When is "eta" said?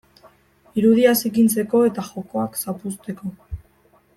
1.91-2.07